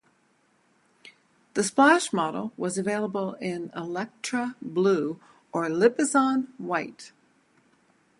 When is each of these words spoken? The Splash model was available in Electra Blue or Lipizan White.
The 1.53 1.61
Splash 1.63 2.11
model 2.11 2.53
was 2.57 2.75
available 2.79 3.35
in 3.35 3.69
Electra 3.75 4.55
Blue 4.59 5.19
or 5.53 5.67
Lipizan 5.67 6.47
White. 6.57 7.11